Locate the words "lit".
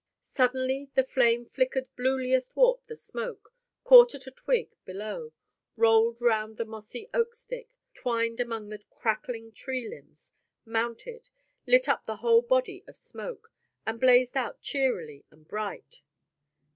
11.67-11.87